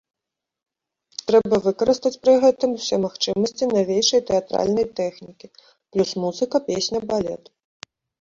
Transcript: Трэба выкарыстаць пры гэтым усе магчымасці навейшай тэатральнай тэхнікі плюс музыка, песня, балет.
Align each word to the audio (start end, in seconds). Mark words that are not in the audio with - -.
Трэба 1.27 1.55
выкарыстаць 1.65 2.19
пры 2.23 2.33
гэтым 2.45 2.69
усе 2.77 2.95
магчымасці 3.03 3.67
навейшай 3.73 4.21
тэатральнай 4.29 4.87
тэхнікі 5.01 5.51
плюс 5.91 6.09
музыка, 6.25 6.55
песня, 6.71 6.99
балет. 7.13 7.43